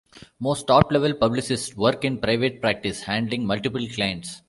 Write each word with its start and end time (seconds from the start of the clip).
Most 0.39 0.65
top-level 0.65 1.13
publicists 1.13 1.77
work 1.77 2.03
in 2.03 2.17
private 2.17 2.59
practice, 2.59 3.03
handling 3.03 3.45
multiple 3.45 3.85
clients. 3.93 4.39